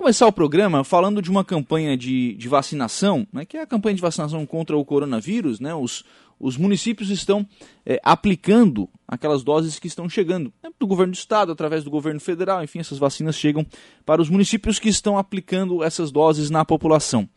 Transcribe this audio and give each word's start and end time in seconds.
começar 0.00 0.26
o 0.26 0.32
programa 0.32 0.82
falando 0.82 1.20
de 1.20 1.30
uma 1.30 1.44
campanha 1.44 1.94
de, 1.94 2.32
de 2.32 2.48
vacinação, 2.48 3.26
né, 3.30 3.44
que 3.44 3.58
é 3.58 3.60
a 3.60 3.66
campanha 3.66 3.94
de 3.94 4.00
vacinação 4.00 4.46
contra 4.46 4.74
o 4.74 4.82
coronavírus. 4.82 5.60
Né, 5.60 5.74
os, 5.74 6.06
os 6.38 6.56
municípios 6.56 7.10
estão 7.10 7.46
é, 7.84 8.00
aplicando 8.02 8.88
aquelas 9.06 9.42
doses 9.42 9.78
que 9.78 9.86
estão 9.86 10.08
chegando 10.08 10.50
né, 10.64 10.70
do 10.80 10.86
governo 10.86 11.12
do 11.12 11.16
estado, 11.16 11.52
através 11.52 11.84
do 11.84 11.90
governo 11.90 12.18
federal, 12.18 12.64
enfim, 12.64 12.78
essas 12.78 12.96
vacinas 12.96 13.36
chegam 13.36 13.66
para 14.06 14.22
os 14.22 14.30
municípios 14.30 14.78
que 14.78 14.88
estão 14.88 15.18
aplicando 15.18 15.84
essas 15.84 16.10
doses 16.10 16.48
na 16.48 16.64
população. 16.64 17.28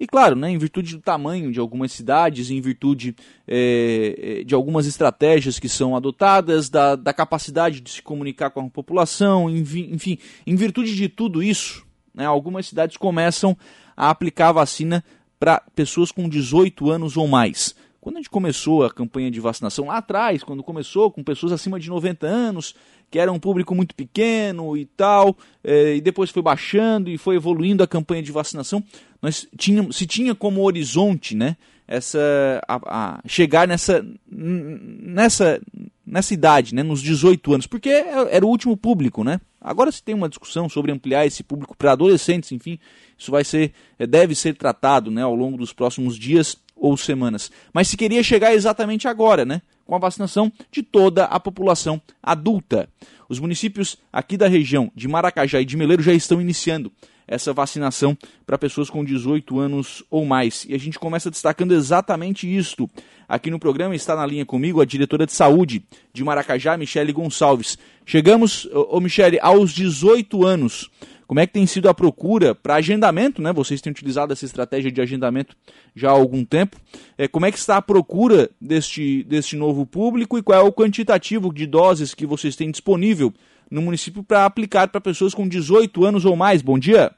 E 0.00 0.06
claro, 0.06 0.36
né, 0.36 0.50
em 0.50 0.58
virtude 0.58 0.96
do 0.96 1.02
tamanho 1.02 1.52
de 1.52 1.60
algumas 1.60 1.92
cidades, 1.92 2.50
em 2.50 2.62
virtude 2.62 3.14
é, 3.46 4.42
de 4.44 4.54
algumas 4.54 4.86
estratégias 4.86 5.58
que 5.58 5.68
são 5.68 5.94
adotadas, 5.94 6.70
da, 6.70 6.96
da, 6.96 7.12
capacidade 7.12 7.82
de 7.82 7.90
se 7.90 8.02
comunicar 8.02 8.50
com 8.50 8.60
a 8.60 8.70
população, 8.70 9.50
enfim, 9.50 10.18
em 10.46 10.56
virtude 10.56 10.94
de 10.94 11.08
tudo 11.10 11.42
isso, 11.42 11.85
né, 12.16 12.24
algumas 12.24 12.66
cidades 12.66 12.96
começam 12.96 13.56
a 13.96 14.10
aplicar 14.10 14.48
a 14.48 14.52
vacina 14.52 15.04
para 15.38 15.62
pessoas 15.74 16.10
com 16.10 16.28
18 16.28 16.90
anos 16.90 17.16
ou 17.16 17.28
mais. 17.28 17.74
Quando 18.00 18.16
a 18.16 18.18
gente 18.20 18.30
começou 18.30 18.84
a 18.84 18.90
campanha 18.90 19.30
de 19.30 19.40
vacinação 19.40 19.86
lá 19.86 19.98
atrás, 19.98 20.42
quando 20.42 20.62
começou 20.62 21.10
com 21.10 21.24
pessoas 21.24 21.52
acima 21.52 21.78
de 21.78 21.88
90 21.88 22.26
anos, 22.26 22.74
que 23.10 23.18
era 23.18 23.32
um 23.32 23.38
público 23.38 23.74
muito 23.74 23.94
pequeno 23.94 24.76
e 24.76 24.84
tal, 24.84 25.36
é, 25.62 25.96
e 25.96 26.00
depois 26.00 26.30
foi 26.30 26.42
baixando 26.42 27.10
e 27.10 27.18
foi 27.18 27.36
evoluindo 27.36 27.82
a 27.82 27.86
campanha 27.86 28.22
de 28.22 28.32
vacinação, 28.32 28.82
nós 29.20 29.48
tínhamos, 29.58 29.96
se 29.96 30.06
tinha 30.06 30.34
como 30.34 30.62
horizonte, 30.62 31.34
né, 31.34 31.56
essa 31.88 32.62
a, 32.68 32.80
a 32.86 33.20
chegar 33.26 33.66
nessa 33.66 34.04
nessa 34.28 35.60
nessa 36.06 36.34
idade, 36.34 36.74
né, 36.74 36.84
nos 36.84 37.02
18 37.02 37.54
anos, 37.54 37.66
porque 37.66 37.88
é, 37.88 38.36
era 38.36 38.46
o 38.46 38.48
último 38.48 38.76
público, 38.76 39.24
né? 39.24 39.40
Agora 39.66 39.90
se 39.90 40.00
tem 40.00 40.14
uma 40.14 40.28
discussão 40.28 40.68
sobre 40.68 40.92
ampliar 40.92 41.26
esse 41.26 41.42
público 41.42 41.76
para 41.76 41.90
adolescentes, 41.90 42.52
enfim, 42.52 42.78
isso 43.18 43.32
vai 43.32 43.42
ser 43.42 43.72
é, 43.98 44.06
deve 44.06 44.32
ser 44.32 44.54
tratado, 44.54 45.10
né, 45.10 45.22
ao 45.22 45.34
longo 45.34 45.58
dos 45.58 45.72
próximos 45.72 46.16
dias 46.16 46.56
ou 46.76 46.96
semanas. 46.96 47.50
Mas 47.72 47.88
se 47.88 47.96
queria 47.96 48.22
chegar 48.22 48.54
exatamente 48.54 49.08
agora, 49.08 49.44
né? 49.44 49.60
Com 49.84 49.96
a 49.96 49.98
vacinação 49.98 50.52
de 50.70 50.84
toda 50.84 51.24
a 51.24 51.40
população 51.40 52.00
adulta. 52.22 52.88
Os 53.28 53.40
municípios 53.40 53.96
aqui 54.12 54.36
da 54.36 54.46
região 54.46 54.92
de 54.94 55.08
Maracajá 55.08 55.60
e 55.60 55.64
de 55.64 55.76
Meleiro 55.76 56.02
já 56.02 56.12
estão 56.12 56.40
iniciando 56.40 56.92
essa 57.26 57.52
vacinação 57.52 58.16
para 58.46 58.58
pessoas 58.58 58.88
com 58.88 59.04
18 59.04 59.58
anos 59.58 60.04
ou 60.10 60.24
mais. 60.24 60.64
E 60.68 60.74
a 60.74 60.78
gente 60.78 60.98
começa 60.98 61.30
destacando 61.30 61.72
exatamente 61.72 62.46
isto. 62.46 62.88
Aqui 63.28 63.50
no 63.50 63.58
programa 63.58 63.94
está 63.94 64.14
na 64.14 64.24
linha 64.24 64.46
comigo 64.46 64.80
a 64.80 64.84
diretora 64.84 65.26
de 65.26 65.32
saúde 65.32 65.84
de 66.12 66.22
Maracajá, 66.22 66.76
Michele 66.76 67.12
Gonçalves. 67.12 67.76
Chegamos, 68.04 68.68
ô 68.72 69.00
Michele, 69.00 69.38
aos 69.40 69.72
18 69.72 70.44
anos. 70.44 70.90
Como 71.26 71.40
é 71.40 71.46
que 71.46 71.52
tem 71.52 71.66
sido 71.66 71.88
a 71.88 71.94
procura 71.94 72.54
para 72.54 72.76
agendamento, 72.76 73.42
né? 73.42 73.52
Vocês 73.52 73.80
têm 73.80 73.90
utilizado 73.90 74.32
essa 74.32 74.44
estratégia 74.44 74.92
de 74.92 75.00
agendamento 75.00 75.56
já 75.94 76.08
há 76.08 76.12
algum 76.12 76.44
tempo. 76.44 76.76
É, 77.18 77.26
como 77.26 77.46
é 77.46 77.50
que 77.50 77.58
está 77.58 77.76
a 77.76 77.82
procura 77.82 78.48
deste, 78.60 79.24
deste 79.24 79.56
novo 79.56 79.84
público 79.84 80.38
e 80.38 80.42
qual 80.42 80.60
é 80.60 80.62
o 80.62 80.72
quantitativo 80.72 81.52
de 81.52 81.66
doses 81.66 82.14
que 82.14 82.24
vocês 82.24 82.54
têm 82.54 82.70
disponível 82.70 83.34
no 83.70 83.82
município 83.82 84.22
para 84.22 84.44
aplicar 84.44 84.88
para 84.88 85.00
pessoas 85.00 85.34
com 85.34 85.48
18 85.48 86.04
anos 86.04 86.24
ou 86.24 86.36
mais? 86.36 86.62
Bom 86.62 86.78
dia. 86.78 87.12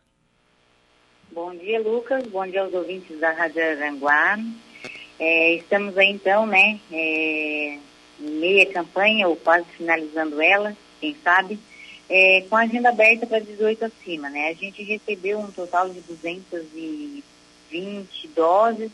Bom 1.33 1.55
dia, 1.55 1.81
Lucas. 1.81 2.27
Bom 2.27 2.47
dia 2.47 2.63
aos 2.63 2.75
ouvintes 2.75 3.19
da 3.21 3.33
Rádio 3.33 3.63
Aranguá. 3.63 4.39
É, 5.19 5.55
estamos 5.55 5.97
aí 5.99 6.11
então, 6.11 6.47
né, 6.47 6.79
é, 6.93 7.79
meia 8.19 8.67
campanha 8.73 9.27
ou 9.27 9.35
quase 9.37 9.67
finalizando 9.77 10.41
ela, 10.41 10.77
quem 11.01 11.17
sabe 11.25 11.59
é, 12.09 12.45
com 12.49 12.57
a 12.57 12.63
agenda 12.63 12.89
aberta 12.89 13.27
para 13.27 13.39
18 13.41 13.85
acima, 13.85 14.31
né? 14.31 14.49
A 14.49 14.55
gente 14.55 14.83
recebeu 14.83 15.39
um 15.41 15.51
total 15.51 15.91
de 15.91 16.01
220 16.01 17.23
doses 18.35 18.91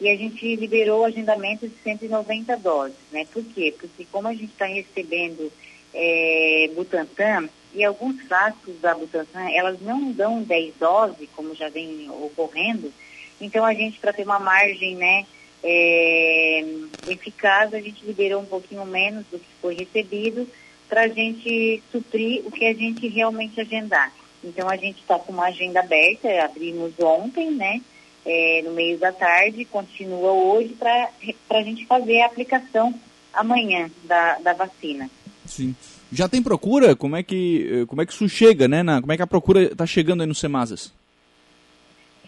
e 0.00 0.08
a 0.08 0.16
gente 0.16 0.56
liberou 0.56 1.02
o 1.02 1.04
agendamento 1.04 1.68
de 1.68 1.74
190 1.82 2.56
doses, 2.56 2.96
né? 3.12 3.24
Por 3.32 3.44
quê? 3.44 3.72
Porque 3.78 4.04
como 4.10 4.26
a 4.28 4.32
gente 4.32 4.52
está 4.52 4.66
recebendo 4.66 5.52
é, 5.94 6.70
Butantan, 6.74 7.48
e 7.72 7.84
alguns 7.84 8.20
frascos 8.22 8.74
da 8.80 8.94
Butantan, 8.94 9.48
elas 9.54 9.80
não 9.80 10.10
dão 10.12 10.42
10 10.42 10.74
doses, 10.78 11.28
como 11.34 11.54
já 11.54 11.68
vem 11.68 12.10
ocorrendo, 12.10 12.92
então 13.40 13.64
a 13.64 13.72
gente, 13.72 13.98
para 13.98 14.12
ter 14.12 14.24
uma 14.24 14.38
margem, 14.38 14.96
né, 14.96 15.24
é, 15.62 16.64
eficaz, 17.08 17.72
a 17.72 17.80
gente 17.80 18.04
liberou 18.04 18.42
um 18.42 18.46
pouquinho 18.46 18.84
menos 18.84 19.24
do 19.30 19.38
que 19.38 19.48
foi 19.60 19.74
recebido, 19.74 20.46
para 20.88 21.02
a 21.02 21.08
gente 21.08 21.82
suprir 21.92 22.42
o 22.44 22.50
que 22.50 22.66
a 22.66 22.74
gente 22.74 23.06
realmente 23.06 23.60
agendar. 23.60 24.12
Então 24.42 24.68
a 24.68 24.76
gente 24.76 25.00
está 25.00 25.18
com 25.18 25.32
uma 25.32 25.46
agenda 25.46 25.80
aberta, 25.80 26.28
abrimos 26.44 26.92
ontem, 26.98 27.50
né? 27.52 27.80
É, 28.26 28.62
no 28.64 28.72
meio 28.72 28.98
da 28.98 29.12
tarde, 29.12 29.64
continua 29.64 30.32
hoje 30.32 30.74
para 30.78 31.10
a 31.50 31.62
gente 31.62 31.86
fazer 31.86 32.20
a 32.20 32.26
aplicação 32.26 32.92
amanhã 33.32 33.90
da, 34.04 34.38
da 34.40 34.52
vacina. 34.52 35.08
Sim. 35.50 35.74
Já 36.12 36.28
tem 36.28 36.42
procura? 36.42 36.94
Como 36.96 37.16
é 37.16 37.22
que, 37.22 37.84
como 37.88 38.00
é 38.00 38.06
que 38.06 38.12
isso 38.12 38.28
chega, 38.28 38.66
né? 38.66 38.82
Na, 38.82 39.00
como 39.00 39.12
é 39.12 39.16
que 39.16 39.22
a 39.22 39.26
procura 39.26 39.64
está 39.64 39.86
chegando 39.86 40.22
aí 40.22 40.26
no 40.26 40.34
Semasas? 40.34 40.92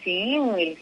Sim, 0.02 0.52
eles 0.58 0.78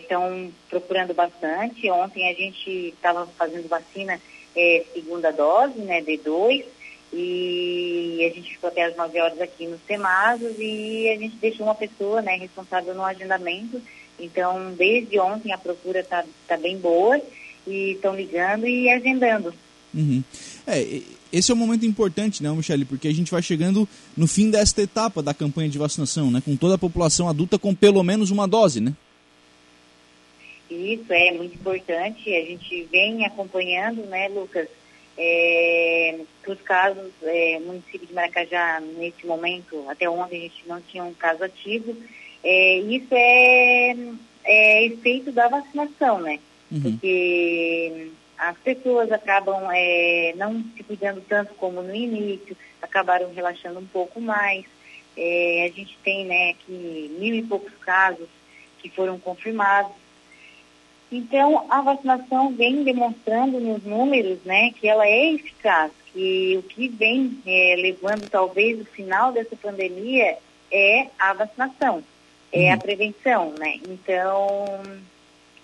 estão 0.00 0.50
procurando 0.70 1.12
bastante. 1.12 1.90
Ontem 1.90 2.28
a 2.28 2.34
gente 2.34 2.88
estava 2.88 3.26
fazendo 3.38 3.68
vacina 3.68 4.18
é, 4.56 4.84
segunda 4.94 5.30
dose, 5.30 5.78
né, 5.80 6.02
D2, 6.02 6.64
e 7.12 8.30
a 8.30 8.34
gente 8.34 8.52
ficou 8.54 8.68
até 8.68 8.84
as 8.84 8.96
9 8.96 9.20
horas 9.20 9.40
aqui 9.40 9.66
nos 9.66 9.80
Semasos 9.86 10.54
e 10.58 11.10
a 11.10 11.18
gente 11.18 11.36
deixou 11.36 11.66
uma 11.66 11.74
pessoa 11.74 12.22
né, 12.22 12.36
responsável 12.36 12.94
no 12.94 13.02
agendamento. 13.02 13.80
Então, 14.18 14.72
desde 14.72 15.18
ontem 15.18 15.52
a 15.52 15.58
procura 15.58 16.00
está 16.00 16.24
tá 16.46 16.56
bem 16.56 16.78
boa 16.78 17.20
e 17.66 17.92
estão 17.92 18.14
ligando 18.14 18.66
e 18.66 18.88
agendando. 18.88 19.52
Uhum. 19.94 20.24
É, 20.66 21.02
esse 21.32 21.50
é 21.50 21.54
um 21.54 21.58
momento 21.58 21.86
importante, 21.86 22.42
né, 22.42 22.50
Michele? 22.50 22.84
Porque 22.84 23.08
a 23.08 23.14
gente 23.14 23.30
vai 23.30 23.42
chegando 23.42 23.88
no 24.16 24.26
fim 24.26 24.50
desta 24.50 24.82
etapa 24.82 25.22
da 25.22 25.32
campanha 25.32 25.68
de 25.68 25.78
vacinação, 25.78 26.30
né? 26.30 26.42
Com 26.44 26.56
toda 26.56 26.74
a 26.74 26.78
população 26.78 27.28
adulta 27.28 27.58
com 27.58 27.74
pelo 27.74 28.02
menos 28.02 28.30
uma 28.30 28.46
dose, 28.46 28.80
né? 28.80 28.92
Isso 30.70 31.12
é 31.12 31.32
muito 31.32 31.54
importante. 31.54 32.34
A 32.34 32.44
gente 32.44 32.86
vem 32.90 33.24
acompanhando, 33.24 34.04
né, 34.06 34.28
Lucas? 34.28 34.68
É, 35.16 36.20
os 36.46 36.60
casos, 36.62 37.10
é, 37.22 37.60
município 37.60 38.06
de 38.06 38.14
Maracajá, 38.14 38.80
nesse 38.98 39.26
momento, 39.26 39.84
até 39.88 40.08
ontem 40.08 40.38
a 40.38 40.40
gente 40.40 40.62
não 40.66 40.80
tinha 40.80 41.04
um 41.04 41.14
caso 41.14 41.44
ativo. 41.44 41.96
É, 42.42 42.78
isso 42.78 43.08
é, 43.12 43.96
é 44.44 44.86
efeito 44.86 45.30
da 45.32 45.48
vacinação, 45.48 46.20
né? 46.20 46.38
Uhum. 46.70 46.80
Porque 46.80 48.10
as 48.48 48.58
pessoas 48.58 49.12
acabam 49.12 49.70
é, 49.72 50.34
não 50.36 50.64
se 50.76 50.82
cuidando 50.82 51.22
tanto 51.28 51.54
como 51.54 51.80
no 51.80 51.94
início, 51.94 52.56
acabaram 52.80 53.32
relaxando 53.32 53.78
um 53.78 53.86
pouco 53.86 54.20
mais. 54.20 54.64
É, 55.16 55.70
a 55.70 55.76
gente 55.76 55.96
tem, 56.02 56.24
né, 56.24 56.50
aqui 56.50 57.14
mil 57.20 57.34
e 57.36 57.42
poucos 57.42 57.72
casos 57.80 58.28
que 58.80 58.88
foram 58.88 59.16
confirmados. 59.18 59.92
Então, 61.10 61.66
a 61.70 61.82
vacinação 61.82 62.52
vem 62.52 62.82
demonstrando 62.82 63.60
nos 63.60 63.84
números 63.84 64.38
né, 64.44 64.72
que 64.72 64.88
ela 64.88 65.06
é 65.06 65.34
eficaz, 65.34 65.92
que 66.12 66.56
o 66.58 66.62
que 66.64 66.88
vem 66.88 67.38
é, 67.46 67.76
levando 67.76 68.28
talvez 68.28 68.80
o 68.80 68.84
final 68.86 69.30
dessa 69.30 69.54
pandemia 69.54 70.36
é 70.70 71.06
a 71.18 71.32
vacinação, 71.32 72.02
é 72.50 72.68
uhum. 72.68 72.72
a 72.72 72.76
prevenção, 72.78 73.54
né? 73.58 73.78
Então, 73.86 74.64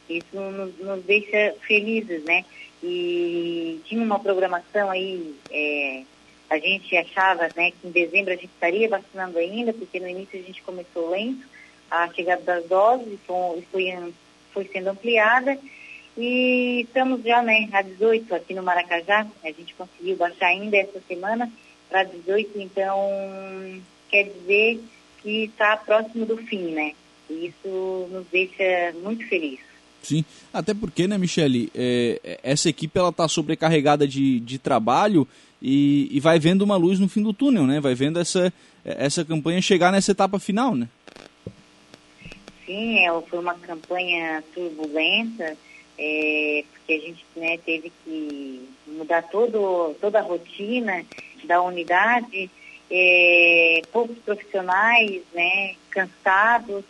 isso 0.09 0.37
nos, 0.37 0.78
nos, 0.78 1.05
deixa 1.05 1.55
felizes, 1.67 2.22
né? 2.25 2.44
E 2.83 3.81
tinha 3.84 4.03
uma 4.03 4.19
programação 4.19 4.91
aí, 4.91 5.34
é, 5.50 6.03
a 6.49 6.59
gente 6.59 6.97
achava 6.97 7.49
né, 7.56 7.72
que 7.72 7.87
em 7.87 7.91
dezembro 7.91 8.33
a 8.33 8.37
gente 8.37 8.47
estaria 8.47 8.89
vacinando 8.89 9.39
ainda, 9.39 9.72
porque 9.72 9.99
no 9.99 10.09
início 10.09 10.39
a 10.39 10.43
gente 10.43 10.62
começou 10.62 11.11
lento 11.11 11.47
a 11.91 12.08
chegada 12.12 12.43
das 12.43 12.64
doses, 12.67 13.06
então, 13.08 13.62
foi 13.73 14.12
foi 14.52 14.64
sendo 14.73 14.88
ampliada 14.88 15.58
e 16.17 16.81
estamos 16.81 17.23
já 17.23 17.41
né, 17.43 17.69
a 17.73 17.81
18 17.81 18.35
aqui 18.35 18.52
no 18.52 18.62
Maracajá. 18.62 19.25
A 19.44 19.52
gente 19.52 19.73
conseguiu 19.75 20.17
baixar 20.17 20.49
ainda 20.49 20.76
essa 20.76 21.00
semana 21.06 21.50
para 21.88 22.02
18, 22.02 22.61
então 22.61 23.81
quer 24.11 24.25
dizer 24.25 24.82
que 25.23 25.44
está 25.44 25.76
próximo 25.76 26.26
do 26.26 26.37
fim, 26.38 26.73
né? 26.73 26.93
E 27.31 27.47
isso 27.47 28.08
nos 28.11 28.26
deixa 28.32 28.93
muito 29.00 29.29
felizes. 29.29 29.68
Sim, 30.03 30.25
até 30.53 30.73
porque, 30.73 31.06
né, 31.06 31.19
Michele, 31.19 31.71
é, 31.75 32.41
essa 32.43 32.69
equipe 32.69 32.99
ela 32.99 33.11
está 33.11 33.29
sobrecarregada 33.29 34.06
de, 34.06 34.41
de 34.41 34.59
trabalho 34.59 35.27
e, 35.61 36.09
e 36.11 36.21
vai 36.21 36.39
vendo 36.39 36.62
uma 36.62 36.77
luz 36.77 36.99
no 36.99 37.09
fim 37.09 37.23
do 37.23 37.33
túnel, 37.33 37.67
né? 37.67 37.81
Vai 37.81 37.95
vendo 37.95 38.19
essa, 38.19 38.53
essa 38.85 39.25
campanha 39.25 39.61
chegar 39.61 39.93
nessa 39.93 40.12
etapa 40.12 40.39
final, 40.39 40.75
né? 40.75 40.89
sim, 42.69 42.99
é, 42.99 43.21
foi 43.23 43.39
uma 43.39 43.55
campanha 43.55 44.45
turbulenta, 44.55 45.56
é, 45.99 46.65
porque 46.71 46.93
a 46.93 47.00
gente 47.00 47.25
né, 47.35 47.59
teve 47.65 47.91
que 48.05 48.69
mudar 48.87 49.23
todo, 49.23 49.97
toda 50.00 50.19
a 50.19 50.23
rotina 50.23 51.03
da 51.45 51.62
unidade 51.62 52.50
é, 52.91 53.81
poucos 53.91 54.19
profissionais, 54.19 55.23
né, 55.33 55.75
cansados, 55.91 56.85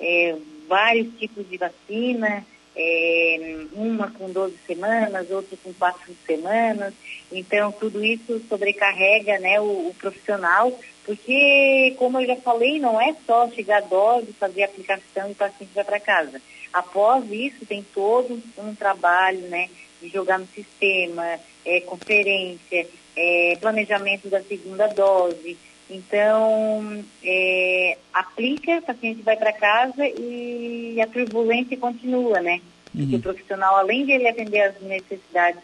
é, 0.00 0.36
vários 0.68 1.08
tipos 1.18 1.48
de 1.48 1.56
vacina, 1.56 2.44
é, 2.74 3.66
uma 3.72 4.10
com 4.10 4.30
12 4.30 4.56
semanas, 4.66 5.30
outra 5.30 5.56
com 5.62 5.72
4 5.74 6.14
semanas. 6.26 6.94
Então, 7.30 7.72
tudo 7.72 8.04
isso 8.04 8.40
sobrecarrega 8.48 9.38
né, 9.38 9.60
o, 9.60 9.88
o, 9.88 9.94
profissional, 9.98 10.72
porque, 11.04 11.94
como 11.98 12.20
eu 12.20 12.26
já 12.26 12.36
falei, 12.36 12.78
não 12.78 13.00
é 13.00 13.14
só 13.26 13.48
chegar 13.50 13.78
a 13.78 13.86
dose, 13.86 14.32
fazer 14.32 14.62
a 14.62 14.66
aplicação 14.66 15.28
e 15.28 15.32
o 15.32 15.36
paciente 15.36 15.70
vai 15.74 15.84
para 15.84 16.00
casa. 16.00 16.40
Após 16.72 17.30
isso, 17.30 17.66
tem 17.66 17.84
todo 17.94 18.42
um 18.56 18.74
trabalho 18.74 19.40
né, 19.48 19.68
de 20.00 20.08
jogar 20.08 20.38
no 20.38 20.46
sistema, 20.46 21.38
é, 21.64 21.80
conferência, 21.80 22.86
é, 23.14 23.56
planejamento 23.60 24.28
da 24.28 24.42
segunda 24.42 24.86
dose. 24.88 25.58
Então, 25.92 27.04
é, 27.22 27.98
aplica, 28.14 28.78
o 28.78 28.82
paciente 28.82 29.20
vai 29.22 29.36
para 29.36 29.52
casa 29.52 30.06
e 30.06 30.98
a 31.02 31.06
turbulência 31.06 31.76
continua, 31.76 32.40
né? 32.40 32.62
Uhum. 32.94 33.02
Porque 33.02 33.16
o 33.16 33.20
profissional, 33.20 33.76
além 33.76 34.06
de 34.06 34.12
ele 34.12 34.26
atender 34.26 34.60
as 34.62 34.80
necessidades 34.80 35.60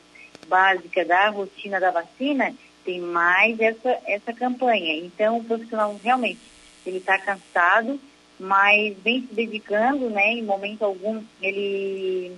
básicas 0.46 1.08
da 1.08 1.30
rotina 1.30 1.80
da 1.80 1.90
vacina, 1.90 2.54
tem 2.84 3.00
mais 3.00 3.58
essa, 3.58 3.98
essa 4.06 4.32
campanha. 4.34 4.96
Então, 4.98 5.38
o 5.38 5.44
profissional 5.44 5.98
realmente, 6.02 6.40
ele 6.84 6.98
está 6.98 7.18
cansado, 7.18 7.98
mas 8.38 8.96
vem 8.98 9.22
se 9.22 9.34
dedicando, 9.34 10.10
né? 10.10 10.32
Em 10.32 10.42
momento 10.42 10.84
algum, 10.84 11.22
ele, 11.40 12.36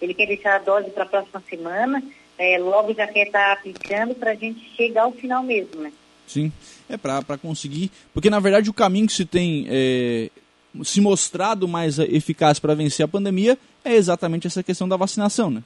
ele 0.00 0.14
quer 0.14 0.26
deixar 0.26 0.56
a 0.56 0.58
dose 0.60 0.90
para 0.90 1.02
a 1.02 1.08
próxima 1.08 1.42
semana, 1.50 2.00
é, 2.38 2.56
logo 2.58 2.94
já 2.94 3.06
quer 3.08 3.26
estar 3.26 3.46
tá 3.46 3.52
aplicando 3.52 4.14
para 4.14 4.30
a 4.30 4.34
gente 4.36 4.60
chegar 4.76 5.02
ao 5.02 5.12
final 5.12 5.42
mesmo, 5.42 5.80
né? 5.80 5.92
Sim, 6.26 6.52
é 6.88 6.96
para 6.96 7.38
conseguir. 7.38 7.90
Porque 8.12 8.30
na 8.30 8.40
verdade 8.40 8.70
o 8.70 8.74
caminho 8.74 9.06
que 9.06 9.12
se 9.12 9.24
tem 9.24 9.66
é, 9.68 10.30
se 10.82 11.00
mostrado 11.00 11.68
mais 11.68 11.98
eficaz 11.98 12.58
para 12.58 12.74
vencer 12.74 13.04
a 13.04 13.08
pandemia 13.08 13.58
é 13.84 13.94
exatamente 13.94 14.46
essa 14.46 14.62
questão 14.62 14.88
da 14.88 14.96
vacinação, 14.96 15.50
né? 15.50 15.62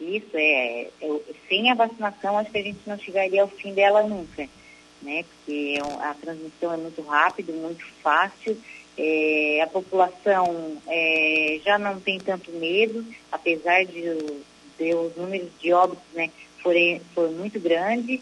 Isso, 0.00 0.34
é, 0.34 0.88
é, 1.00 1.20
sem 1.48 1.70
a 1.70 1.74
vacinação 1.74 2.38
acho 2.38 2.50
que 2.50 2.58
a 2.58 2.62
gente 2.62 2.80
não 2.86 2.98
chegaria 2.98 3.42
ao 3.42 3.48
fim 3.48 3.72
dela 3.72 4.02
nunca, 4.02 4.48
né? 5.02 5.24
Porque 5.24 5.78
a 6.00 6.14
transmissão 6.14 6.72
é 6.72 6.76
muito 6.76 7.02
rápida, 7.02 7.52
muito 7.52 7.84
fácil, 8.02 8.56
é, 8.96 9.60
a 9.62 9.66
população 9.66 10.76
é, 10.86 11.60
já 11.64 11.78
não 11.78 11.98
tem 12.00 12.18
tanto 12.18 12.50
medo, 12.52 13.04
apesar 13.30 13.84
de, 13.84 14.02
de 14.78 14.94
os 14.94 15.16
números 15.16 15.48
de 15.60 15.72
óbitos 15.72 16.04
né, 16.12 16.30
forem, 16.62 17.00
for 17.14 17.30
muito 17.30 17.58
grandes, 17.58 18.20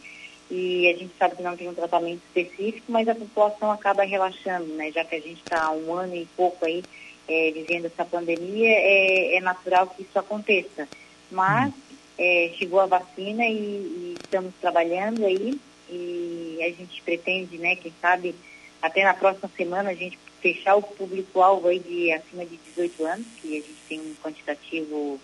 e 0.55 0.87
a 0.87 0.99
gente 0.99 1.15
sabe 1.19 1.35
que 1.35 1.43
não 1.43 1.57
tem 1.57 1.67
um 1.67 1.75
tratamento 1.75 2.21
específico, 2.27 2.93
mas 2.93 3.09
a 3.09 3.15
população 3.15 3.71
acaba 3.71 4.03
relaxando, 4.03 4.67
né? 4.75 4.93
Já 4.93 5.03
que 5.03 5.15
a 5.15 5.21
gente 5.21 5.43
está 5.43 5.73
um 5.73 5.95
ano 5.95 6.15
e 6.15 6.29
pouco 6.37 6.67
aí 6.67 6.85
é, 7.27 7.51
vivendo 7.53 7.87
essa 7.87 8.05
pandemia, 8.05 8.69
é, 8.69 9.37
é, 9.37 9.41
natural 9.41 9.87
que 9.87 10.03
isso 10.03 10.19
aconteça. 10.19 10.87
Mas 11.31 11.73
é, 12.19 12.51
chegou 12.59 12.81
a 12.81 12.87
vacina 12.87 13.47
e, 13.47 13.55
e, 13.55 14.17
estamos 14.23 14.53
trabalhando 14.61 15.25
aí 15.25 15.59
e 15.89 16.59
a 16.61 16.69
gente 16.69 17.01
pretende, 17.01 17.57
né, 17.57 17.75
quem 17.77 17.93
sabe, 17.99 18.35
até 18.83 19.05
na 19.05 19.15
próxima 19.15 19.51
semana 19.57 19.89
a 19.89 19.95
gente 19.95 20.19
fechar 20.43 20.77
o 20.77 20.83
público-alvo 20.83 21.69
aí 21.69 21.79
de 21.79 22.13
acima 22.13 22.45
de 22.45 22.59
18 22.59 23.07
anos, 23.07 23.27
que 23.41 23.57
a 23.57 23.61
gente 23.61 23.83
tem 23.89 24.01
um 24.01 24.15
quantitativo 24.23 25.19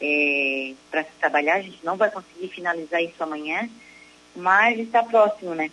é, 0.00 0.72
para 0.88 1.02
se 1.02 1.10
trabalhar, 1.18 1.56
a 1.56 1.62
gente 1.62 1.84
não 1.84 1.96
vai 1.96 2.12
conseguir 2.12 2.46
finalizar 2.46 3.02
isso 3.02 3.20
amanhã, 3.20 3.68
mas 4.38 4.78
está 4.78 5.02
próximo, 5.02 5.54
né? 5.54 5.70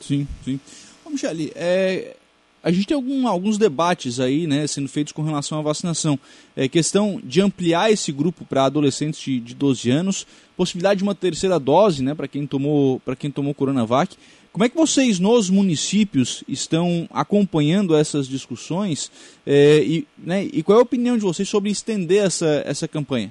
Sim, 0.00 0.26
sim. 0.44 0.60
Ô, 1.04 1.10
Michele, 1.10 1.52
é, 1.54 2.16
a 2.64 2.70
gente 2.70 2.86
tem 2.86 2.94
algum, 2.94 3.28
alguns 3.28 3.58
debates 3.58 4.18
aí, 4.18 4.46
né, 4.46 4.66
sendo 4.66 4.88
feitos 4.88 5.12
com 5.12 5.22
relação 5.22 5.58
à 5.58 5.62
vacinação. 5.62 6.18
É 6.56 6.66
questão 6.66 7.20
de 7.22 7.42
ampliar 7.42 7.90
esse 7.92 8.10
grupo 8.10 8.44
para 8.46 8.64
adolescentes 8.64 9.20
de, 9.20 9.38
de 9.38 9.54
12 9.54 9.90
anos, 9.90 10.26
possibilidade 10.56 10.98
de 10.98 11.04
uma 11.04 11.14
terceira 11.14 11.58
dose, 11.58 12.02
né, 12.02 12.14
para 12.14 12.26
quem 12.26 12.46
tomou, 12.46 13.00
para 13.00 13.14
quem 13.14 13.30
tomou 13.30 13.52
Coronavac. 13.52 14.16
Como 14.50 14.64
é 14.64 14.68
que 14.70 14.76
vocês 14.76 15.18
nos 15.18 15.50
municípios 15.50 16.42
estão 16.48 17.06
acompanhando 17.12 17.94
essas 17.94 18.26
discussões 18.26 19.10
é, 19.44 19.82
e, 19.84 20.06
né, 20.16 20.44
e 20.44 20.62
qual 20.62 20.78
é 20.78 20.80
a 20.80 20.84
opinião 20.84 21.18
de 21.18 21.22
vocês 21.22 21.46
sobre 21.46 21.70
estender 21.70 22.24
essa, 22.24 22.62
essa 22.64 22.88
campanha? 22.88 23.30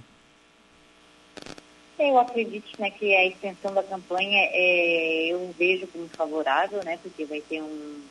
Eu 2.03 2.19
acredito 2.19 2.69
né, 2.77 2.89
que 2.89 3.15
a 3.15 3.25
extensão 3.25 3.73
da 3.73 3.81
campanha 3.81 4.49
é, 4.51 5.27
eu 5.27 5.53
vejo 5.57 5.87
como 5.87 6.09
favorável, 6.09 6.83
né, 6.83 6.99
porque 7.01 7.23
vai 7.23 7.39
ter 7.39 7.61
um, 7.61 8.01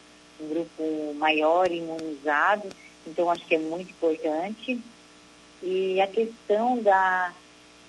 um 0.40 0.48
grupo 0.48 1.14
maior 1.18 1.70
imunizado, 1.70 2.72
então 3.06 3.30
acho 3.30 3.46
que 3.46 3.54
é 3.54 3.58
muito 3.58 3.90
importante. 3.90 4.80
E 5.62 6.00
a 6.00 6.06
questão 6.06 6.82
da, 6.82 7.34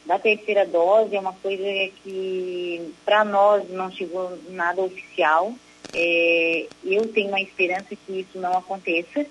da 0.05 0.19
terceira 0.19 0.65
dose 0.65 1.15
é 1.15 1.19
uma 1.19 1.33
coisa 1.33 1.63
que 2.03 2.93
para 3.05 3.23
nós 3.23 3.69
não 3.69 3.89
chegou 3.89 4.37
nada 4.49 4.81
oficial. 4.81 5.53
É, 5.93 6.67
eu 6.83 7.07
tenho 7.13 7.29
uma 7.29 7.41
esperança 7.41 7.95
que 7.95 8.19
isso 8.19 8.37
não 8.37 8.57
aconteça, 8.57 9.25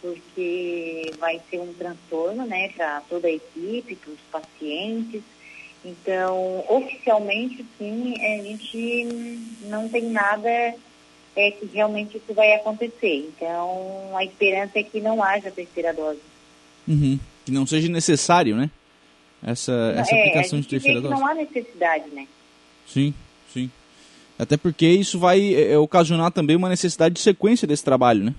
porque 0.00 1.14
vai 1.18 1.40
ser 1.50 1.58
um 1.58 1.74
transtorno 1.74 2.46
né, 2.46 2.68
para 2.76 3.00
toda 3.08 3.26
a 3.26 3.32
equipe, 3.32 3.96
para 3.96 4.12
os 4.12 4.20
pacientes. 4.30 5.22
Então, 5.84 6.64
oficialmente, 6.68 7.64
sim, 7.76 8.14
a 8.16 8.42
gente 8.42 9.04
não 9.64 9.88
tem 9.88 10.10
nada 10.10 10.48
é, 11.34 11.50
que 11.50 11.66
realmente 11.72 12.16
isso 12.18 12.34
vai 12.34 12.54
acontecer. 12.54 13.28
Então, 13.28 14.16
a 14.16 14.24
esperança 14.24 14.78
é 14.78 14.82
que 14.82 15.00
não 15.00 15.22
haja 15.22 15.50
terceira 15.50 15.92
dose. 15.92 16.20
Uhum. 16.86 17.18
Que 17.44 17.50
não 17.50 17.66
seja 17.66 17.88
necessário, 17.88 18.54
né? 18.54 18.70
Essa, 19.42 19.72
essa 19.96 20.14
é, 20.14 20.20
aplicação 20.20 20.60
de 20.60 20.68
terceira 20.68 21.00
dose. 21.00 21.14
não 21.14 21.26
há 21.26 21.34
necessidade, 21.34 22.08
né? 22.10 22.28
Sim, 22.86 23.12
sim. 23.52 23.70
Até 24.38 24.56
porque 24.56 24.86
isso 24.86 25.18
vai 25.18 25.54
é, 25.54 25.76
ocasionar 25.76 26.30
também 26.30 26.54
uma 26.54 26.68
necessidade 26.68 27.14
de 27.14 27.20
sequência 27.20 27.66
desse 27.66 27.82
trabalho, 27.82 28.24
né? 28.24 28.34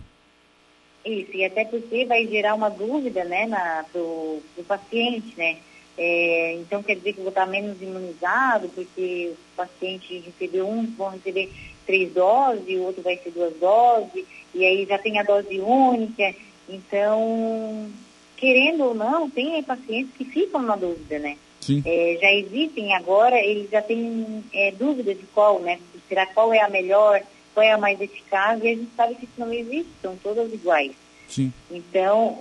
Isso, 1.06 1.32
e 1.34 1.44
até 1.44 1.66
porque 1.66 2.06
vai 2.06 2.26
gerar 2.28 2.56
uma 2.56 2.70
dúvida, 2.70 3.26
né, 3.26 3.46
na, 3.46 3.84
pro, 3.92 4.42
pro 4.56 4.64
paciente, 4.64 5.34
né? 5.38 5.58
É, 5.98 6.56
então 6.60 6.82
quer 6.82 6.96
dizer 6.96 7.14
que 7.14 7.20
eu 7.20 7.24
vou 7.24 7.30
estar 7.30 7.46
menos 7.46 7.82
imunizado, 7.82 8.70
porque 8.70 9.34
o 9.34 9.56
paciente 9.56 10.24
recebeu 10.26 10.68
um, 10.68 10.86
vão 10.98 11.10
receber 11.10 11.52
três 11.86 12.12
doses, 12.12 12.78
o 12.78 12.84
outro 12.84 13.04
vai 13.04 13.18
ser 13.18 13.32
duas 13.32 13.54
doses, 13.58 14.26
e 14.54 14.66
aí 14.66 14.86
já 14.86 14.98
tem 14.98 15.20
a 15.20 15.24
dose 15.24 15.60
única. 15.60 16.34
Então, 16.68 17.92
querendo 18.38 18.86
ou 18.86 18.96
não, 18.96 19.30
tem 19.30 19.62
pacientes 19.62 20.14
que 20.18 20.26
ficam 20.26 20.62
na 20.62 20.76
dúvida, 20.76 21.20
né? 21.20 21.38
É, 21.86 22.18
já 22.20 22.34
existem 22.34 22.94
agora, 22.94 23.40
eles 23.40 23.70
já 23.70 23.82
têm 23.82 24.44
é, 24.54 24.72
dúvida 24.72 25.16
de 25.16 25.24
qual, 25.28 25.60
né? 25.60 25.80
Será 26.10 26.26
qual 26.26 26.54
é 26.54 26.60
a 26.60 26.70
melhor, 26.70 27.22
qual 27.54 27.66
é 27.66 27.72
a 27.72 27.78
mais 27.78 28.02
eficaz, 28.02 28.62
e 28.64 28.68
a 28.68 28.76
gente 28.76 28.90
sabe 28.98 29.16
que 29.16 29.26
isso 29.26 29.34
não 29.38 29.54
existe, 29.54 29.90
são 30.02 30.18
todas 30.18 30.52
iguais. 30.54 30.92
Sim. 31.28 31.54
Então, 31.72 32.40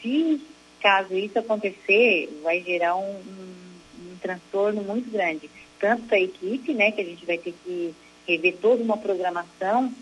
se 0.00 0.40
caso 0.80 1.14
isso 1.14 1.38
acontecer, 1.38 2.40
vai 2.42 2.60
gerar 2.62 2.96
um, 2.96 3.14
um, 3.14 4.12
um 4.12 4.16
transtorno 4.20 4.82
muito 4.82 5.10
grande. 5.10 5.50
Tanto 5.78 6.02
para 6.02 6.16
a 6.16 6.20
equipe, 6.20 6.74
né, 6.74 6.92
que 6.92 7.00
a 7.00 7.04
gente 7.04 7.24
vai 7.24 7.38
ter 7.38 7.54
que 7.64 7.94
rever 8.26 8.56
toda 8.60 8.82
uma 8.82 8.96
programação, 8.96 9.92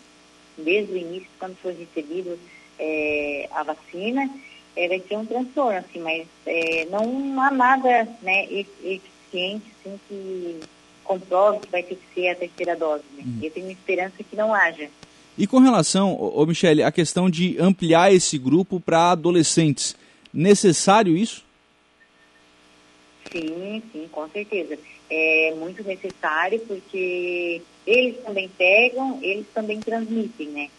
desde 0.56 0.92
o 0.92 0.96
início, 0.96 1.28
quando 1.38 1.56
for 1.56 1.72
recebido 1.72 2.38
é, 2.78 3.48
a 3.52 3.62
vacina, 3.62 4.28
é, 4.76 4.88
vai 4.88 5.00
ser 5.00 5.16
um 5.16 5.26
transtorno, 5.26 5.78
assim, 5.78 6.00
mas 6.00 6.26
é, 6.46 6.86
não 6.90 7.40
há 7.40 7.50
nada 7.50 8.08
né, 8.22 8.44
eficiente 8.52 9.64
assim, 9.80 10.00
que 10.08 10.60
comprove 11.04 11.60
que 11.60 11.70
vai 11.70 11.82
ter 11.82 11.96
que 11.96 12.14
ser 12.14 12.28
a 12.28 12.34
terceira 12.34 12.76
dose. 12.76 13.04
Né? 13.16 13.24
Uhum. 13.24 13.38
Eu 13.42 13.50
tenho 13.50 13.70
esperança 13.70 14.16
que 14.18 14.36
não 14.36 14.54
haja. 14.54 14.88
E 15.36 15.46
com 15.46 15.58
relação, 15.58 16.14
ô, 16.14 16.42
ô 16.42 16.46
Michele, 16.46 16.82
a 16.82 16.92
questão 16.92 17.30
de 17.30 17.56
ampliar 17.58 18.12
esse 18.12 18.36
grupo 18.36 18.78
para 18.78 19.12
adolescentes, 19.12 19.96
necessário 20.38 21.16
isso? 21.16 21.44
Sim, 23.32 23.82
sim, 23.92 24.08
com 24.10 24.28
certeza. 24.28 24.78
É 25.10 25.54
muito 25.56 25.82
necessário 25.82 26.60
porque 26.60 27.60
eles 27.86 28.22
também 28.22 28.48
pegam, 28.56 29.18
eles 29.22 29.46
também 29.52 29.80
transmitem, 29.80 30.48
né? 30.48 30.70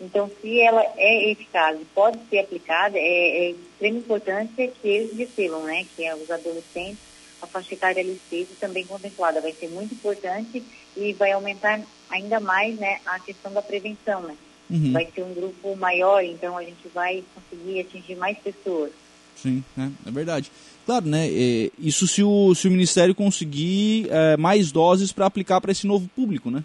Então, 0.00 0.30
se 0.40 0.60
ela 0.60 0.84
é 0.96 1.30
eficaz 1.30 1.80
e 1.80 1.84
pode 1.86 2.18
ser 2.28 2.40
aplicada, 2.40 2.98
é, 2.98 3.48
é 3.48 3.52
de 3.52 3.58
extrema 3.58 3.98
importância 3.98 4.68
que 4.68 4.88
eles 4.88 5.16
recebam, 5.16 5.62
né? 5.62 5.86
Que 5.96 6.04
é 6.04 6.14
os 6.14 6.30
adolescentes, 6.30 6.98
a 7.40 7.46
faixa 7.46 7.72
etária 7.72 8.02
ali 8.02 8.12
esteja 8.12 8.50
também 8.60 8.84
contemplada. 8.84 9.40
Vai 9.40 9.52
ser 9.52 9.68
muito 9.68 9.94
importante 9.94 10.62
e 10.96 11.12
vai 11.14 11.32
aumentar 11.32 11.80
ainda 12.10 12.38
mais, 12.38 12.76
né, 12.78 13.00
a 13.06 13.18
questão 13.18 13.52
da 13.52 13.62
prevenção, 13.62 14.20
né? 14.22 14.36
Uhum. 14.68 14.92
Vai 14.92 15.08
ser 15.14 15.22
um 15.22 15.32
grupo 15.32 15.74
maior, 15.76 16.22
então 16.22 16.58
a 16.58 16.62
gente 16.62 16.88
vai 16.92 17.24
conseguir 17.34 17.80
atingir 17.80 18.16
mais 18.16 18.36
pessoas. 18.38 18.92
Sim, 19.36 19.62
é, 19.78 19.88
é 20.06 20.10
verdade. 20.10 20.50
Claro, 20.84 21.06
né? 21.06 21.28
É, 21.28 21.70
isso 21.78 22.06
se 22.06 22.22
o, 22.22 22.54
se 22.54 22.66
o 22.66 22.70
Ministério 22.70 23.14
conseguir 23.14 24.08
é, 24.10 24.36
mais 24.36 24.72
doses 24.72 25.12
para 25.12 25.26
aplicar 25.26 25.60
para 25.60 25.72
esse 25.72 25.86
novo 25.86 26.08
público, 26.14 26.50
né? 26.50 26.64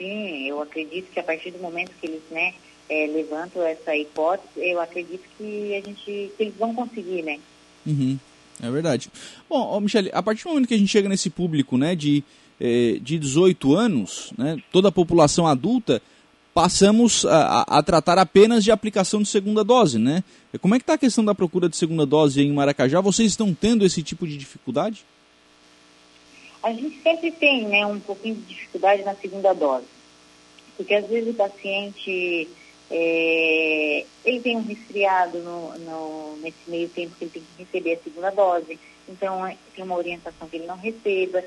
sim, 0.00 0.48
eu 0.48 0.62
acredito 0.62 1.12
que 1.12 1.20
a 1.20 1.22
partir 1.22 1.50
do 1.50 1.58
momento 1.58 1.92
que 2.00 2.06
eles, 2.06 2.22
né, 2.30 2.54
é, 2.88 3.06
levantam 3.06 3.62
essa 3.62 3.94
hipótese, 3.94 4.48
eu 4.56 4.80
acredito 4.80 5.22
que 5.36 5.76
a 5.76 5.86
gente, 5.86 6.02
que 6.04 6.34
eles 6.38 6.54
vão 6.58 6.74
conseguir, 6.74 7.22
né? 7.22 7.38
Uhum, 7.86 8.18
é 8.62 8.70
verdade. 8.70 9.10
Bom, 9.48 9.78
Michele, 9.78 10.10
a 10.14 10.22
partir 10.22 10.44
do 10.44 10.48
momento 10.48 10.66
que 10.66 10.74
a 10.74 10.78
gente 10.78 10.90
chega 10.90 11.08
nesse 11.08 11.28
público, 11.28 11.76
né, 11.76 11.94
de, 11.94 12.24
eh, 12.58 12.98
de 13.02 13.18
18 13.18 13.74
anos, 13.74 14.32
né, 14.38 14.56
toda 14.72 14.88
a 14.88 14.92
população 14.92 15.46
adulta, 15.46 16.00
passamos 16.52 17.24
a, 17.24 17.62
a, 17.62 17.82
tratar 17.82 18.18
apenas 18.18 18.64
de 18.64 18.70
aplicação 18.70 19.22
de 19.22 19.28
segunda 19.28 19.62
dose, 19.62 19.98
né? 19.98 20.24
Como 20.60 20.74
é 20.74 20.78
que 20.78 20.82
está 20.82 20.94
a 20.94 20.98
questão 20.98 21.24
da 21.24 21.34
procura 21.34 21.68
de 21.68 21.76
segunda 21.76 22.04
dose 22.04 22.42
em 22.42 22.52
Maracajá? 22.52 23.00
Vocês 23.00 23.30
estão 23.30 23.54
tendo 23.54 23.84
esse 23.84 24.02
tipo 24.02 24.26
de 24.26 24.36
dificuldade? 24.36 25.04
A 26.62 26.72
gente 26.72 27.00
sempre 27.02 27.30
tem, 27.30 27.66
né, 27.68 27.86
um 27.86 28.00
pouquinho 28.00 28.34
de 28.34 28.42
dificuldade 28.42 29.02
na 29.02 29.14
segunda 29.14 29.52
dose, 29.54 29.86
porque 30.76 30.94
às 30.94 31.06
vezes 31.06 31.30
o 31.30 31.34
paciente 31.34 32.48
é, 32.90 34.04
ele 34.24 34.40
tem 34.40 34.56
um 34.56 34.62
resfriado 34.62 35.38
no, 35.38 35.78
no, 35.78 36.36
nesse 36.42 36.58
meio 36.68 36.88
tempo 36.88 37.14
que 37.16 37.24
ele 37.24 37.30
tem 37.30 37.42
que 37.42 37.62
receber 37.64 37.94
a 37.94 38.02
segunda 38.02 38.30
dose, 38.30 38.78
então 39.08 39.46
é, 39.46 39.56
tem 39.74 39.84
uma 39.84 39.96
orientação 39.96 40.48
que 40.48 40.56
ele 40.56 40.66
não 40.66 40.76
receba. 40.76 41.42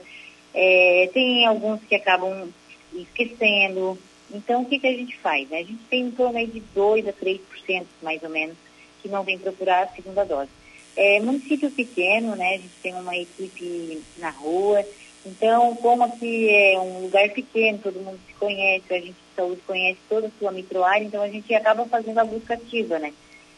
É, 0.53 1.09
tem 1.13 1.45
alguns 1.45 1.81
que 1.81 1.95
acabam 1.95 2.49
esquecendo, 2.93 3.97
então, 4.31 4.61
o 4.61 4.65
que, 4.65 4.79
que 4.79 4.87
a 4.87 4.93
gente 4.93 5.17
faz? 5.17 5.51
A 5.51 5.57
gente 5.57 5.83
tem 5.89 6.07
em 6.07 6.11
torno 6.11 6.39
de 6.45 6.61
2% 6.75 7.07
a 7.07 7.13
3%, 7.13 7.85
mais 8.01 8.21
ou 8.23 8.29
menos, 8.29 8.55
que 9.01 9.09
não 9.09 9.23
vem 9.23 9.37
procurar 9.37 9.83
a 9.83 9.87
segunda 9.87 10.23
dose. 10.23 10.49
É, 10.95 11.19
município 11.19 11.71
pequeno, 11.71 12.35
né? 12.35 12.55
A 12.55 12.57
gente 12.57 12.73
tem 12.81 12.93
uma 12.93 13.15
equipe 13.17 14.01
na 14.17 14.29
rua. 14.29 14.85
Então, 15.25 15.75
como 15.77 16.03
aqui 16.03 16.49
é 16.49 16.79
um 16.79 17.03
lugar 17.03 17.29
pequeno, 17.29 17.79
todo 17.79 17.99
mundo 17.99 18.19
se 18.27 18.33
conhece, 18.33 18.93
a 18.93 18.99
gente 18.99 19.13
de 19.13 19.35
saúde 19.35 19.61
conhece 19.65 19.99
toda 20.09 20.27
a 20.27 20.31
sua 20.37 20.51
microárea, 20.51 21.05
então 21.05 21.21
a 21.21 21.29
gente 21.29 21.53
acaba 21.55 21.85
fazendo 21.85 22.19
a 22.19 22.25
busca 22.25 22.53
ativa, 22.53 22.99
né? 22.99 23.13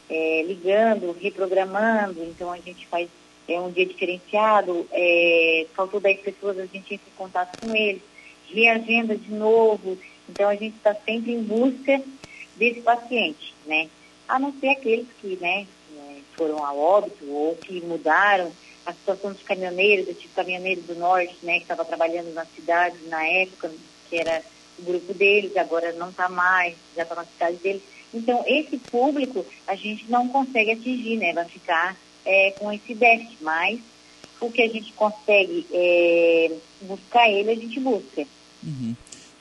É, 0.10 0.44
ligando, 0.44 1.18
reprogramando, 1.20 2.24
então 2.24 2.52
a 2.52 2.58
gente 2.58 2.86
faz 2.88 3.10
é, 3.48 3.60
um 3.60 3.72
dia 3.72 3.86
diferenciado, 3.86 4.88
é, 4.92 5.66
faltou 5.74 6.00
10 6.00 6.22
pessoas, 6.22 6.60
a 6.60 6.66
gente 6.66 6.94
entra 6.94 7.08
em 7.08 7.18
contato 7.18 7.60
com 7.60 7.76
eles, 7.76 8.02
reagenda 8.48 9.16
de 9.16 9.32
novo, 9.32 9.98
então, 10.30 10.50
a 10.50 10.56
gente 10.56 10.76
está 10.78 10.94
sempre 10.94 11.34
em 11.34 11.44
busca 11.44 12.02
desse 12.56 12.82
paciente, 12.82 13.54
né? 13.66 13.90
A 14.28 14.40
não 14.40 14.54
ser 14.60 14.70
aqueles 14.70 15.08
que, 15.22 15.38
né, 15.40 15.68
é, 15.98 16.18
foram 16.36 16.66
a 16.66 16.74
óbito 16.74 17.26
ou 17.30 17.56
que 17.56 17.80
mudaram 17.82 18.52
a 18.86 18.94
situação 18.94 19.32
dos 19.32 19.42
caminhoneiros, 19.44 20.06
do 20.06 20.14
tipo 20.14 20.36
caminhoneiro 20.36 20.82
do 20.82 20.96
norte, 20.96 21.36
né, 21.44 21.56
que 21.56 21.64
estava 21.64 21.84
trabalhando 21.84 22.34
na 22.34 22.46
cidade 22.46 22.98
na 23.08 23.26
época, 23.26 23.72
que 24.10 24.18
era 24.18 24.44
o 24.78 24.84
grupo 24.84 25.14
deles, 25.14 25.56
agora 25.58 25.94
não 25.94 26.10
está 26.10 26.30
mais, 26.30 26.76
já 26.96 27.04
está 27.04 27.16
na 27.16 27.26
cidade 27.26 27.58
deles. 27.58 27.82
Então, 28.14 28.44
esse 28.48 28.78
público 28.78 29.46
a 29.68 29.76
gente 29.76 30.10
não 30.10 30.28
consegue 30.28 30.72
atingir, 30.72 31.18
né, 31.18 31.34
vai 31.34 31.46
ficar 31.46 31.98
é, 32.24 32.52
com 32.52 32.72
esse 32.72 32.94
déficit, 32.94 33.38
mas 33.42 33.80
o 34.40 34.52
que 34.52 34.62
a 34.62 34.70
gente 34.70 34.92
consegue 34.94 35.66
é, 35.72 36.52
buscar 36.82 37.30
ele, 37.30 37.52
a 37.52 37.56
gente 37.56 37.80
busca. 37.80 38.26
Uhum. 38.64 38.96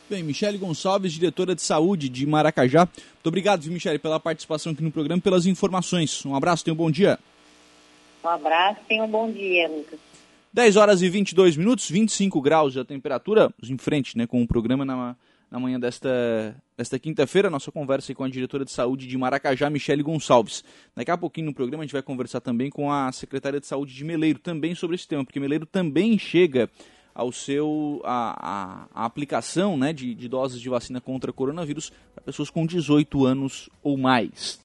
Bem, 0.09 0.23
Michele 0.23 0.59
Gonçalves, 0.59 1.15
diretora 1.15 1.55
de 1.55 1.63
saúde 1.63 2.11
de 2.11 2.27
Maracajá. 2.27 2.81
Muito 2.85 3.27
obrigado, 3.27 3.63
viu, 3.63 3.73
Michele, 3.73 3.99
pela 3.99 4.21
participação 4.21 4.73
aqui 4.73 4.83
no 4.83 4.93
programa 4.93 5.19
e 5.19 5.23
pelas 5.23 5.47
informações. 5.47 6.25
Um 6.27 6.37
abraço, 6.37 6.63
tenha 6.63 6.75
um 6.75 6.77
bom 6.77 6.91
dia. 6.91 7.19
Um 8.23 8.29
abraço, 8.29 8.81
tenha 8.87 9.03
um 9.03 9.09
bom 9.09 9.31
dia, 9.31 9.67
Lucas. 9.67 9.99
10 10.53 10.77
horas 10.77 11.01
e 11.01 11.09
22 11.09 11.57
minutos, 11.57 11.91
25 11.91 12.39
graus 12.43 12.77
a 12.77 12.85
temperatura. 12.85 13.51
Em 13.63 13.79
frente 13.79 14.17
né, 14.17 14.27
com 14.27 14.43
o 14.43 14.47
programa 14.47 14.85
na, 14.85 15.17
na 15.51 15.59
manhã 15.59 15.81
desta, 15.81 16.55
desta 16.77 16.99
quinta-feira. 16.99 17.49
Nossa 17.49 17.73
conversa 17.73 18.15
com 18.15 18.25
a 18.25 18.29
diretora 18.29 18.65
de 18.65 18.73
saúde 18.73 19.07
de 19.07 19.17
Maracajá, 19.17 19.71
Michele 19.71 20.03
Gonçalves. 20.03 20.63
Daqui 20.95 21.11
a 21.11 21.17
pouquinho 21.17 21.47
no 21.47 21.55
programa 21.55 21.83
a 21.83 21.87
gente 21.87 21.95
vai 21.95 22.03
conversar 22.03 22.41
também 22.41 22.69
com 22.69 22.93
a 22.93 23.11
secretária 23.11 23.59
de 23.59 23.67
saúde 23.67 23.95
de 23.95 24.05
Meleiro, 24.05 24.39
também 24.39 24.75
sobre 24.75 24.97
esse 24.97 25.09
tema, 25.09 25.25
porque 25.25 25.41
Meleiro 25.41 25.65
também 25.65 26.19
chega 26.19 26.69
ao 27.15 27.31
seu 27.31 28.01
a, 28.05 28.89
a, 28.93 29.03
a 29.03 29.05
aplicação 29.05 29.77
né, 29.77 29.93
de, 29.93 30.15
de 30.15 30.29
doses 30.29 30.61
de 30.61 30.69
vacina 30.69 31.01
contra 31.01 31.33
coronavírus 31.33 31.93
para 32.15 32.25
pessoas 32.25 32.51
com 32.51 32.67
18 32.67 33.25
anos 33.25 33.71
ou 33.83 33.97
mais. 33.97 34.53